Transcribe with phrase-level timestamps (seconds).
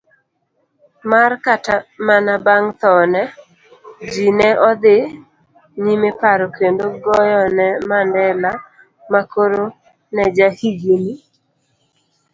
[1.09, 3.19] mar Kata manabang' thone,
[4.11, 4.97] jine odhi
[5.83, 8.51] nyimeparo kendo goyone Mandela,
[9.13, 9.63] makoro
[10.13, 11.13] nejahigini